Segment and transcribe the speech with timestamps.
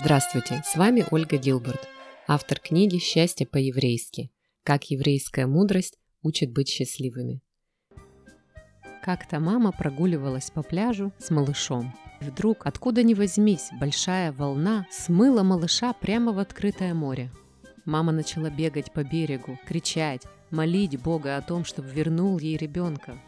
[0.00, 1.88] Здравствуйте, с вами Ольга Гилберт,
[2.26, 4.30] автор книги «Счастье по-еврейски.
[4.62, 7.40] Как еврейская мудрость учит быть счастливыми».
[9.02, 11.94] Как-то мама прогуливалась по пляжу с малышом.
[12.20, 17.30] Вдруг, откуда ни возьмись, большая волна смыла малыша прямо в открытое море.
[17.84, 23.18] Мама начала бегать по берегу, кричать, молить Бога о том, чтобы вернул ей ребенка.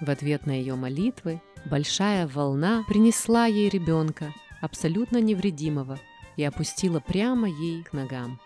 [0.00, 5.98] В ответ на ее молитвы большая волна принесла ей ребенка, абсолютно невредимого,
[6.36, 8.40] и опустила прямо ей к ногам.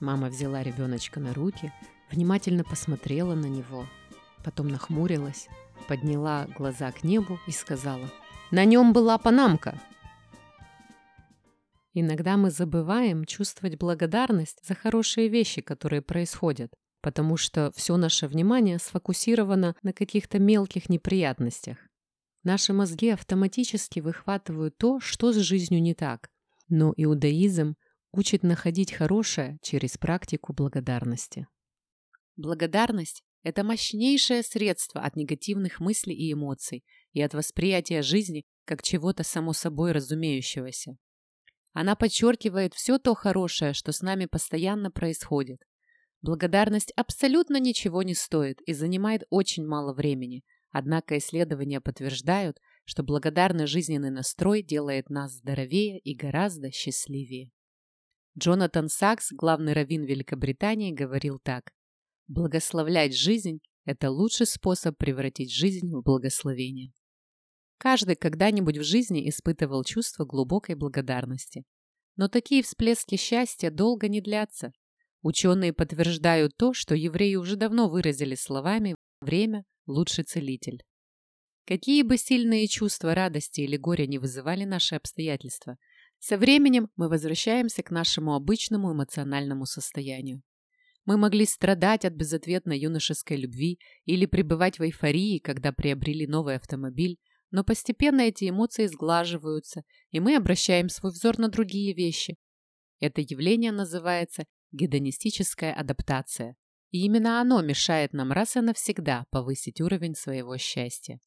[0.00, 1.72] Мама взяла ребеночка на руки,
[2.10, 3.86] внимательно посмотрела на него,
[4.44, 5.48] потом нахмурилась,
[5.88, 8.10] подняла глаза к небу и сказала
[8.50, 9.80] «На нем была панамка!»
[11.92, 18.78] Иногда мы забываем чувствовать благодарность за хорошие вещи, которые происходят, потому что все наше внимание
[18.78, 21.78] сфокусировано на каких-то мелких неприятностях.
[22.42, 26.30] Наши мозги автоматически выхватывают то, что с жизнью не так.
[26.68, 27.74] Но иудаизм
[28.12, 31.46] учит находить хорошее через практику благодарности.
[32.36, 39.22] Благодарность– это мощнейшее средство от негативных мыслей и эмоций и от восприятия жизни как чего-то
[39.22, 40.96] само собой разумеющегося.
[41.72, 45.60] Она подчеркивает все то хорошее, что с нами постоянно происходит.
[46.22, 53.66] Благодарность абсолютно ничего не стоит и занимает очень мало времени, Однако исследования подтверждают, что благодарный
[53.66, 57.50] жизненный настрой делает нас здоровее и гораздо счастливее.
[58.38, 61.72] Джонатан Сакс, главный раввин Великобритании, говорил так.
[62.28, 66.92] «Благословлять жизнь– это лучший способ превратить жизнь в благословение».
[67.78, 71.64] Каждый когда-нибудь в жизни испытывал чувство глубокой благодарности.
[72.16, 74.72] Но такие всплески счастья долго не длятся.
[75.22, 80.82] Ученые подтверждают то, что евреи уже давно выразили словами «время лучший целитель.
[81.66, 85.76] Какие бы сильные чувства радости или горя не вызывали наши обстоятельства,
[86.18, 90.42] со временем мы возвращаемся к нашему обычному эмоциональному состоянию.
[91.06, 97.18] Мы могли страдать от безответной юношеской любви или пребывать в эйфории, когда приобрели новый автомобиль,
[97.50, 102.36] но постепенно эти эмоции сглаживаются, и мы обращаем свой взор на другие вещи.
[103.00, 106.56] Это явление называется гедонистическая адаптация.
[106.90, 111.20] И именно оно мешает нам раз и навсегда повысить уровень своего счастья.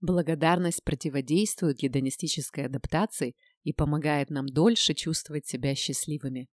[0.00, 6.48] Благодарность противодействует гедонистической адаптации и помогает нам дольше чувствовать себя счастливыми.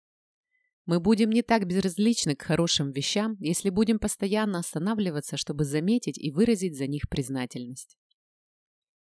[0.87, 6.31] Мы будем не так безразличны к хорошим вещам, если будем постоянно останавливаться, чтобы заметить и
[6.31, 7.97] выразить за них признательность.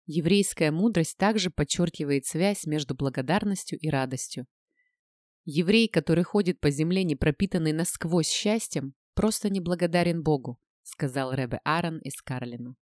[0.06, 4.46] Еврейская мудрость также подчеркивает связь между благодарностью и радостью.
[5.46, 12.00] Еврей, который ходит по земле, не пропитанный насквозь счастьем, просто неблагодарен Богу», сказал Ребе Аарон
[12.00, 12.78] из Карлина.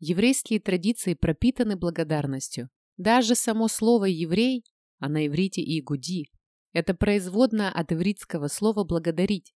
[0.00, 2.68] Еврейские традиции пропитаны благодарностью.
[2.96, 4.64] Даже само слово «еврей»,
[4.98, 6.32] а на иврите и «гуди»–
[6.72, 9.54] это производное от ивритского слова «благодарить».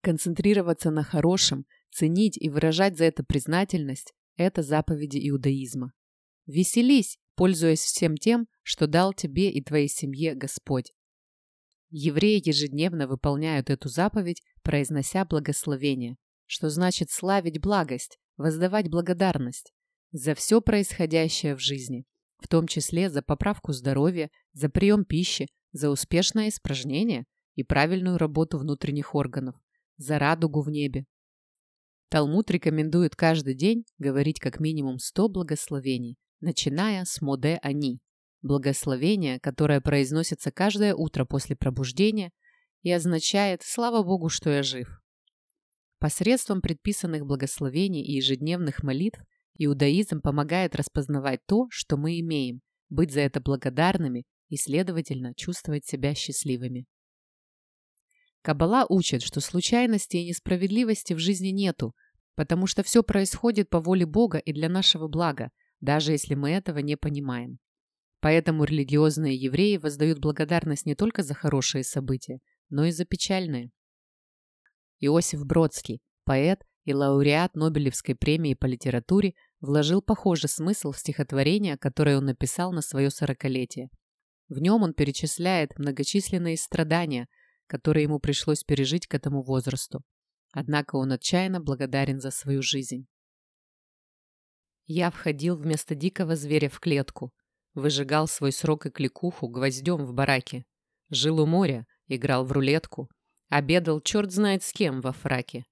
[0.00, 5.92] Концентрироваться на хорошем, ценить и выражать за это признательность– это заповеди иудаизма.
[6.46, 10.92] Веселись, пользуясь всем тем, что дал тебе и твоей семье Господь.
[11.88, 16.16] Евреи ежедневно выполняют эту заповедь, произнося благословение,
[16.46, 19.72] что значит славить благость, воздавать благодарность
[20.12, 22.04] за все происходящее в жизни,
[22.38, 27.24] в том числе за поправку здоровья, за прием пищи, за успешное испражнение
[27.56, 29.56] и правильную работу внутренних органов,
[29.96, 31.04] за радугу в небе.
[32.08, 38.00] Талмуд рекомендует каждый день говорить как минимум 100 благословений, начиная с моде они,
[38.42, 42.30] Благословение, которое произносится каждое утро после пробуждения
[42.82, 44.88] и означает «Слава Богу, что я жив».
[45.98, 49.20] Посредством предписанных благословений и ежедневных молитв
[49.58, 56.14] иудаизм помогает распознавать то, что мы имеем, быть за это благодарными и, следовательно, чувствовать себя
[56.14, 56.86] счастливыми.
[58.42, 61.94] Каббала учит, что случайности и несправедливости в жизни нету,
[62.34, 66.78] потому что все происходит по воле Бога и для нашего блага, даже если мы этого
[66.78, 67.58] не понимаем.
[68.20, 72.38] Поэтому религиозные евреи воздают благодарность не только за хорошие события,
[72.70, 73.70] но и за печальные.
[75.00, 82.16] Иосиф Бродский, поэт и лауреат Нобелевской премии по литературе, вложил похожий смысл в стихотворение, которое
[82.16, 83.90] он написал на свое сорокалетие.
[84.48, 87.28] В нем он перечисляет многочисленные страдания,
[87.66, 90.02] которые ему пришлось пережить к этому возрасту.
[90.52, 93.06] Однако он отчаянно благодарен за свою жизнь.
[94.86, 97.32] Я входил вместо дикого зверя в клетку,
[97.74, 100.64] Выжигал свой срок и кликуху гвоздем в бараке.
[101.08, 103.08] Жил у моря, играл в рулетку.
[103.48, 105.64] Обедал черт знает с кем во фраке.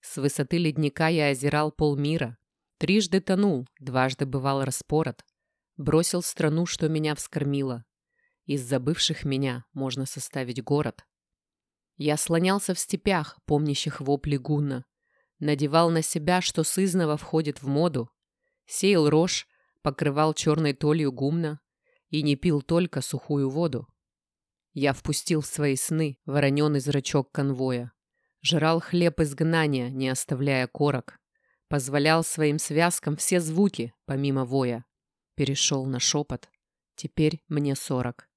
[0.00, 2.36] С высоты ледника я озирал полмира.
[2.78, 5.24] Трижды тонул, дважды бывал распорот.
[5.76, 7.84] Бросил страну, что меня вскормила.
[8.44, 11.04] Из забывших меня можно составить город.
[11.96, 14.84] Я слонялся в степях, помнящих вопли гунна.
[15.38, 18.10] Надевал на себя, что сызново входит в моду.
[18.66, 19.46] Сеял рожь,
[19.82, 21.60] покрывал черной толью гумна
[22.08, 23.88] и не пил только сухую воду.
[24.74, 27.92] Я впустил в свои сны вороненый зрачок конвоя.
[28.42, 31.20] Жрал хлеб изгнания, не оставляя корок.
[31.68, 34.84] Позволял своим связкам все звуки, помимо воя.
[35.36, 36.48] Перешел на шепот.
[36.96, 38.28] Теперь мне сорок.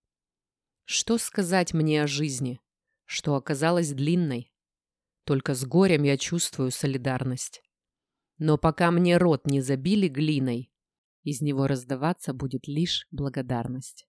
[0.85, 2.61] Что сказать мне о жизни?
[3.05, 4.53] Что оказалась длинной?
[5.23, 7.61] Только с горем я чувствую солидарность.
[8.37, 10.71] Но пока мне рот не забили глиной,
[11.23, 14.07] из него раздаваться будет лишь благодарность.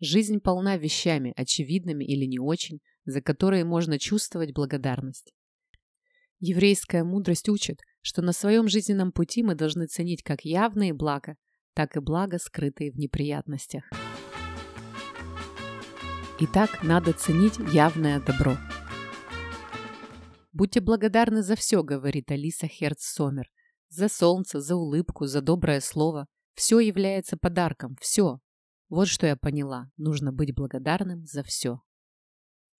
[0.00, 5.32] Жизнь полна вещами, очевидными или не очень, за которые можно чувствовать благодарность.
[6.38, 11.36] Еврейская мудрость учит, что на своем жизненном пути мы должны ценить как явные блага,
[11.72, 13.84] так и блага, скрытые в неприятностях.
[16.38, 18.58] Итак, надо ценить явное добро.
[20.52, 23.44] «Будьте благодарны за все»,— говорит Алиса Херц-Сомер.
[23.88, 26.26] «За солнце, за улыбку, за доброе слово.
[26.54, 28.40] Все является подарком, все.
[28.88, 29.90] Вот что я поняла.
[29.96, 31.80] Нужно быть благодарным за все».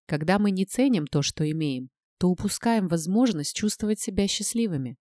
[0.06, 4.96] Когда мы не ценим то, что имеем, то упускаем возможность чувствовать себя счастливыми.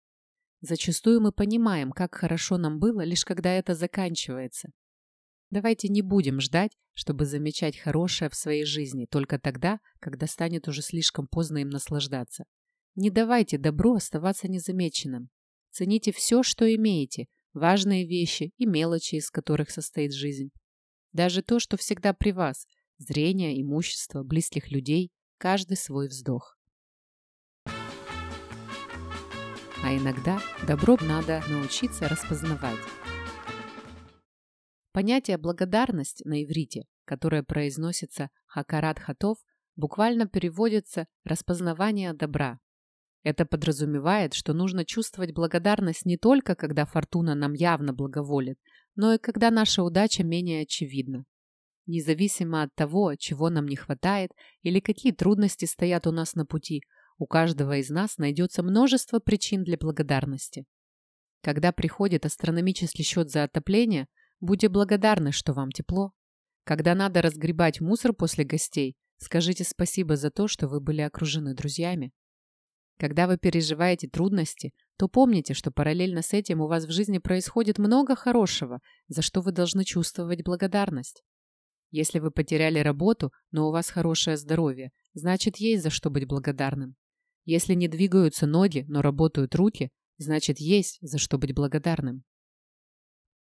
[0.60, 4.70] Зачастую мы понимаем, как хорошо нам было, лишь когда это заканчивается.
[5.50, 10.80] Давайте не будем ждать, чтобы замечать хорошее в своей жизни только тогда, когда станет уже
[10.80, 12.44] слишком поздно им наслаждаться.
[12.94, 15.28] Не давайте добру оставаться незамеченным.
[15.70, 20.50] Цените все, что имеете, важные вещи и мелочи, из которых состоит жизнь.
[21.14, 22.66] Даже то, что всегда при вас–
[22.98, 26.58] зрение, имущество, близких людей, каждый свой вздох.
[27.66, 27.70] А
[29.96, 32.80] иногда добро надо научиться распознавать.
[34.90, 39.38] Понятие «благодарность» на иврите, которое произносится «хакарат хатов»,
[39.76, 42.58] буквально переводится «распознавание добра».
[43.22, 48.58] Это подразумевает, что нужно чувствовать благодарность не только, когда фортуна нам явно благоволит,
[48.96, 51.24] но и когда наша удача менее очевидна.
[51.86, 54.30] Независимо от того, чего нам не хватает
[54.62, 56.82] или какие трудности стоят у нас на пути,
[57.18, 60.64] у каждого из нас найдется множество причин для благодарности.
[61.42, 64.06] Когда приходит астрономический счет за отопление–
[64.44, 66.12] Будьте благодарны, что вам тепло.
[66.64, 72.12] Когда надо разгребать мусор после гостей, скажите спасибо за то, что вы были окружены друзьями.
[72.98, 77.78] Когда вы переживаете трудности, то помните, что параллельно с этим у вас в жизни происходит
[77.78, 81.22] много хорошего, за что вы должны чувствовать благодарность.
[81.90, 86.96] Если вы потеряли работу, но у вас хорошее здоровье, значит есть за что быть благодарным.
[87.44, 92.24] Если не двигаются ноги, но работают руки, значит есть за что быть благодарным.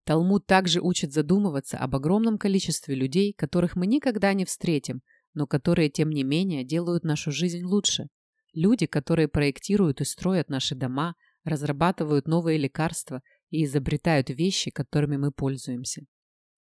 [0.04, 5.00] Талмуд также учит задумываться об огромном количестве людей, которых мы никогда не встретим,
[5.34, 8.06] но которые, тем не менее, делают нашу жизнь лучше.
[8.52, 11.16] Люди, которые проектируют и строят наши дома,
[11.46, 16.02] разрабатывают новые лекарства и изобретают вещи, которыми мы пользуемся.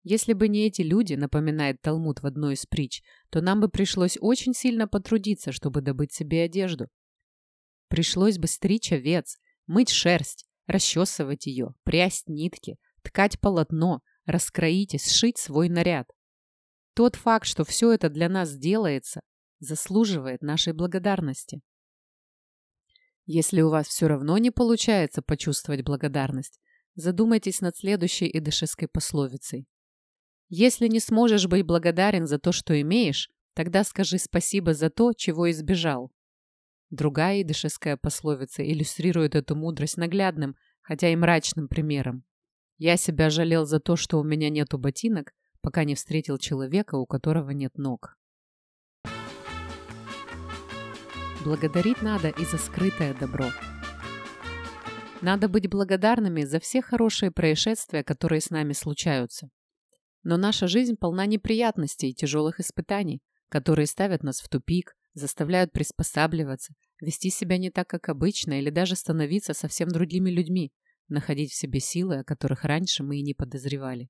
[0.03, 4.17] Если бы не эти люди, напоминает Талмуд в одной из притч, то нам бы пришлось
[4.19, 6.87] очень сильно потрудиться, чтобы добыть себе одежду.
[7.87, 9.37] Пришлось бы стричь овец,
[9.67, 16.07] мыть шерсть, расчесывать ее, прясть нитки, ткать полотно, раскроить и сшить свой наряд.
[16.95, 19.21] Тот факт, что все это для нас делается,
[19.59, 21.61] заслуживает нашей благодарности.
[23.33, 26.59] Если у вас все равно не получается почувствовать благодарность,
[26.95, 29.69] задумайтесь над следующей идышеской пословицей.
[30.49, 35.49] Если не сможешь быть благодарен за то, что имеешь, тогда скажи спасибо за то, чего
[35.49, 36.11] избежал.
[36.89, 42.25] Другая идышеская пословица иллюстрирует эту мудрость наглядным, хотя и мрачным примером.
[42.79, 47.05] Я себя жалел за то, что у меня нету ботинок, пока не встретил человека, у
[47.05, 48.17] которого нет ног.
[51.43, 53.47] Благодарить надо и за скрытое добро.
[55.21, 59.49] Надо быть благодарными за все хорошие происшествия, которые с нами случаются.
[60.21, 66.75] Но наша жизнь полна неприятностей и тяжелых испытаний, которые ставят нас в тупик, заставляют приспосабливаться,
[67.01, 70.71] вести себя не так, как обычно, или даже становиться совсем другими людьми,
[71.07, 74.09] находить в себе силы, о которых раньше мы и не подозревали.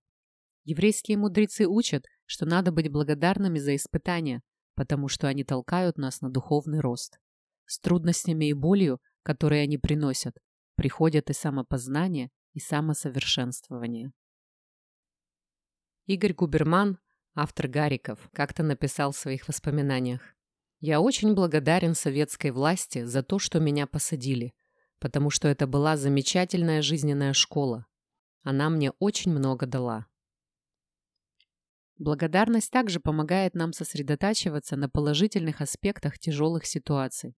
[0.65, 4.41] Еврейские мудрецы учат, что надо быть благодарными за испытания,
[4.75, 7.19] потому что они толкают нас на духовный рост.
[7.65, 10.37] С трудностями и болью, которые они приносят,
[10.75, 14.11] приходят и самопознание, и самосовершенствование.
[16.05, 16.97] Игорь Губерман,
[17.35, 20.21] автор «Гариков», как-то написал в своих воспоминаниях.
[20.79, 24.53] «Я очень благодарен советской власти за то, что меня посадили,
[24.99, 27.85] потому что это была замечательная жизненная школа.
[28.41, 30.07] Она мне очень много дала.
[32.01, 37.35] Благодарность также помогает нам сосредотачиваться на положительных аспектах тяжелых ситуаций.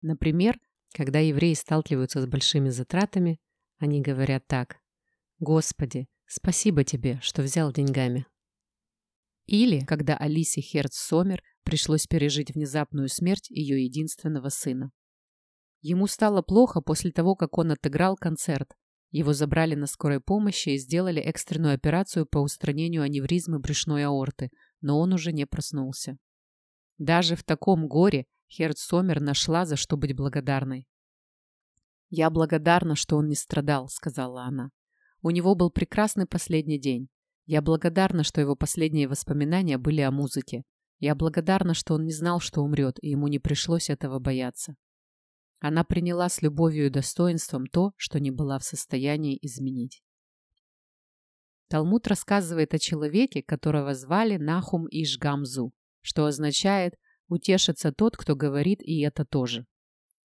[0.00, 0.58] Например,
[0.94, 3.38] когда евреи сталкиваются с большими затратами,
[3.76, 4.78] они говорят так
[5.38, 8.24] «Господи, спасибо тебе, что взял деньгами».
[9.44, 14.92] Или когда Алисе Херц-Сомер пришлось пережить внезапную смерть ее единственного сына.
[15.82, 18.74] Ему стало плохо после того, как он отыграл концерт.
[19.10, 24.50] Его забрали на скорой помощи и сделали экстренную операцию по устранению аневризмы брюшной аорты,
[24.80, 26.16] но он уже не проснулся.
[26.98, 30.86] Даже в таком горе Херц-Сомер нашла, за что быть благодарной.
[32.08, 34.70] «Я благодарна, что он не страдал»,— сказала она.
[35.22, 37.08] «У него был прекрасный последний день.
[37.46, 40.62] Я благодарна, что его последние воспоминания были о музыке.
[40.98, 44.76] Я благодарна, что он не знал, что умрет, и ему не пришлось этого бояться.
[45.60, 50.02] Она приняла с любовью и достоинством то, что не была в состоянии изменить.
[51.68, 56.94] Талмуд рассказывает о человеке, которого звали Нахум Ишгамзу, что означает
[57.28, 59.66] «утешится тот, кто говорит, и это тоже».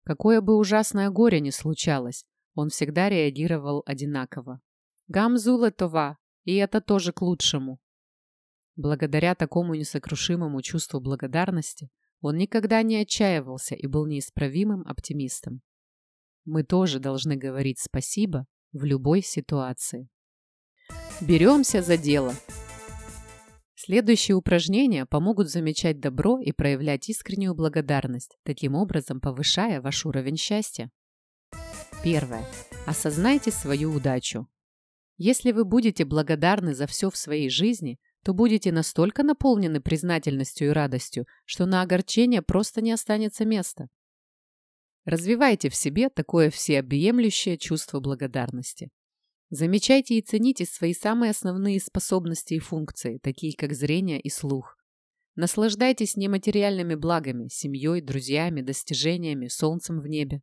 [0.03, 4.61] Какое бы ужасное горе ни случалось, он всегда реагировал одинаково.
[5.07, 7.79] «Гамзу летова, и это тоже к лучшему.
[8.75, 11.89] Благодаря такому несокрушимому чувству благодарности
[12.23, 15.61] он никогда не отчаивался и был неисправимым оптимистом.
[16.45, 20.07] Мы тоже должны говорить спасибо в любой ситуации.
[21.19, 22.33] Беремся за дело.
[23.75, 30.89] Следующие упражнения помогут замечать добро и проявлять искреннюю благодарность, таким образом повышая ваш уровень счастья.
[32.05, 32.45] Первое.
[32.85, 34.47] Осознайте свою удачу.
[35.17, 40.71] Если вы будете благодарны за все в своей жизни, то будете настолько наполнены признательностью и
[40.71, 43.89] радостью, что на огорчение просто не останется места.
[45.05, 48.89] Развивайте в себе такое всеобъемлющее чувство благодарности.
[49.49, 54.77] Замечайте и цените свои самые основные способности и функции, такие как зрение и слух.
[55.35, 60.41] Наслаждайтесь нематериальными благами, семьей, друзьями, достижениями, солнцем в небе.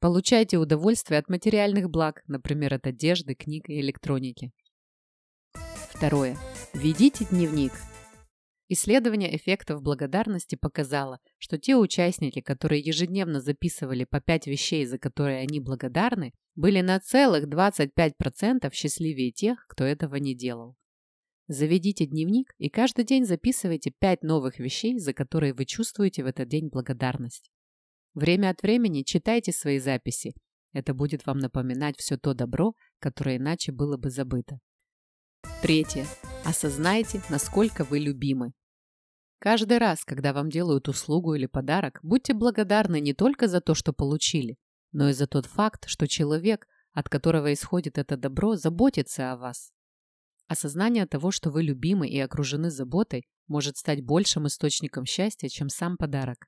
[0.00, 4.50] Получайте удовольствие от материальных благ, например, от одежды, книг и электроники.
[5.90, 6.36] Второе.
[6.74, 7.72] Ведите дневник.
[8.68, 15.40] Исследование эффектов благодарности показало, что те участники, которые ежедневно записывали по 5 вещей, за которые
[15.40, 20.74] они благодарны, были на целых 25% счастливее тех, кто этого не делал.
[21.46, 26.48] Заведите дневник и каждый день записывайте 5 новых вещей, за которые вы чувствуете в этот
[26.48, 27.50] день благодарность.
[28.14, 30.32] Время от времени читайте свои записи.
[30.72, 34.58] Это будет вам напоминать все то добро, которое иначе было бы забыто.
[35.60, 36.06] Третье.
[36.44, 38.52] Осознайте, насколько вы любимы.
[39.38, 43.92] Каждый раз, когда вам делают услугу или подарок, будьте благодарны не только за то, что
[43.92, 44.56] получили,
[44.90, 49.70] но и за тот факт, что человек, от которого исходит это добро, заботится о вас.
[50.48, 55.96] Осознание того, что вы любимы и окружены заботой, может стать большим источником счастья, чем сам
[55.96, 56.46] подарок.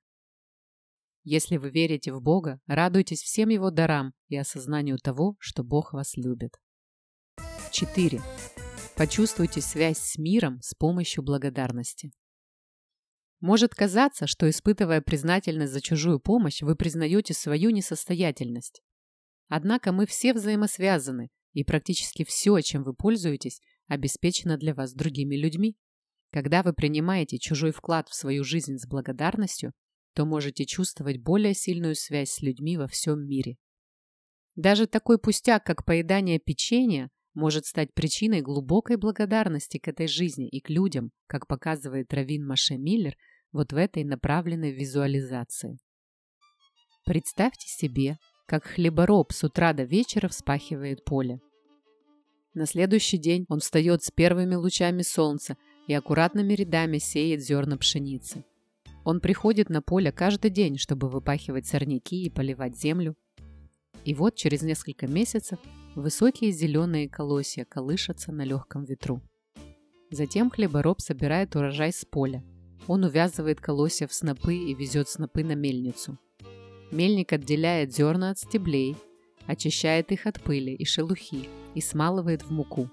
[1.23, 6.17] Если вы верите в Бога, радуйтесь всем Его дарам и осознанию того, что Бог вас
[6.17, 6.57] любит.
[7.71, 8.21] 4.
[8.97, 12.13] Почувствуйте связь с миром с помощью благодарности.
[13.41, 18.83] Может казаться, что испытывая признательность за чужую помощь, вы признаете свою несостоятельность.
[19.49, 25.77] Однако мы все взаимосвязаны, и практически все, чем вы пользуетесь, обеспечено для вас другими людьми.
[26.31, 29.73] Когда вы принимаете чужой вклад в свою жизнь с благодарностью,
[30.15, 33.57] то можете чувствовать более сильную связь с людьми во всем мире.
[34.55, 40.61] Даже такой пустяк, как поедание печенья, может стать причиной глубокой благодарности к этой жизни и
[40.61, 43.17] к людям, как показывает Равин Маше Миллер
[43.53, 45.79] вот в этой направленной визуализации.
[47.05, 51.41] Представьте себе, как хлебороб с утра до вечера вспахивает поле.
[52.55, 55.57] На следующий день он встает с первыми лучами солнца
[55.89, 58.45] и аккуратными рядами сеет зерна пшеницы.
[59.05, 63.17] Он приходит на поле каждый день, чтобы выпахивать сорняки и поливать землю.
[64.05, 65.59] И вот через несколько месяцев
[65.95, 69.23] высокие зеленые колосья колышатся на легком ветру.
[70.11, 72.45] Затем хлебороб собирает урожай с поля.
[72.87, 76.19] Он увязывает колосья в снопы и везет снопы на мельницу.
[76.93, 78.97] Мельник отделяет зерна от стеблей,
[79.47, 82.91] очищает их от пыли и шелухи и смалывает в муку.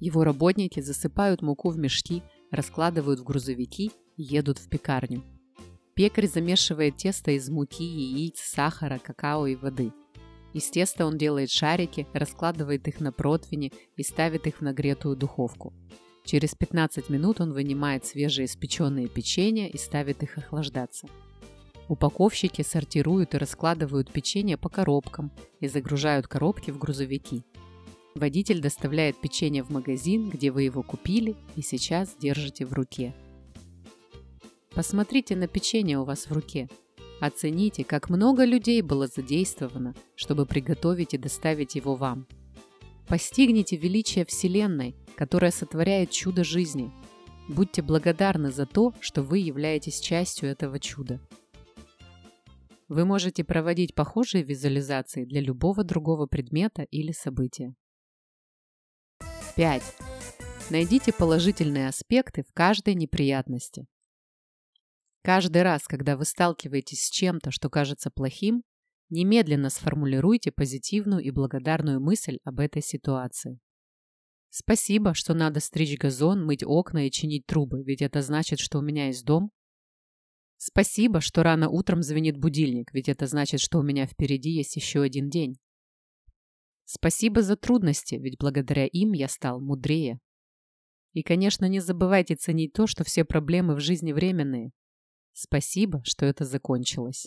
[0.00, 5.22] Его работники засыпают муку в мешки, раскладывают в грузовики и едут в пекарню.
[5.94, 9.92] Пекарь замешивает тесто из муки, яиц, сахара, какао и воды.
[10.54, 15.74] Из теста он делает шарики, раскладывает их на противне и ставит их в нагретую духовку.
[16.24, 21.08] Через 15 минут он вынимает свежие испеченные печенья и ставит их охлаждаться.
[21.88, 27.42] Упаковщики сортируют и раскладывают печенье по коробкам и загружают коробки в грузовики.
[28.14, 33.12] Водитель доставляет печенье в магазин, где вы его купили и сейчас держите в руке.
[34.72, 36.68] Посмотрите на печенье у вас в руке.
[37.20, 42.26] Оцените, как много людей было задействовано, чтобы приготовить и доставить его вам.
[43.06, 46.92] Постигните величие Вселенной, которая сотворяет чудо жизни.
[47.48, 51.20] Будьте благодарны за то, что вы являетесь частью этого чуда.
[52.88, 57.74] Вы можете проводить похожие визуализации для любого другого предмета или события.
[59.56, 59.82] 5.
[60.70, 63.86] Найдите положительные аспекты в каждой неприятности.
[65.24, 68.62] Каждый раз, когда вы сталкиваетесь с чем-то, что кажется плохим,
[69.08, 73.58] немедленно сформулируйте позитивную и благодарную мысль об этой ситуации.
[74.50, 78.82] Спасибо, что надо стричь газон, мыть окна и чинить трубы, ведь это значит, что у
[78.82, 79.50] меня есть дом.
[80.58, 85.00] Спасибо, что рано утром звенит будильник, ведь это значит, что у меня впереди есть еще
[85.00, 85.56] один день.
[86.84, 90.20] Спасибо за трудности, ведь благодаря им я стал мудрее.
[91.14, 94.70] И, конечно, не забывайте ценить то, что все проблемы в жизни временные,
[95.34, 97.26] Спасибо, что это закончилось.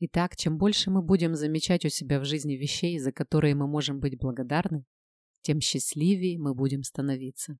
[0.00, 4.00] Итак, чем больше мы будем замечать у себя в жизни вещей, за которые мы можем
[4.00, 4.84] быть благодарны,
[5.42, 7.58] тем счастливее мы будем становиться.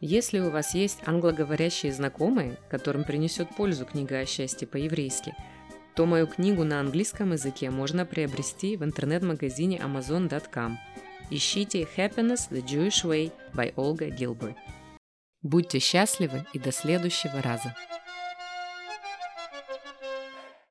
[0.00, 5.34] Если у вас есть англоговорящие знакомые, которым принесет пользу книга о счастье по-еврейски,
[5.94, 10.78] то мою книгу на английском языке можно приобрести в интернет-магазине amazon.com.
[11.30, 14.56] Ищите Happiness the Jewish Way by Olga Gilbert.
[15.42, 17.74] Будьте счастливы и до следующего раза!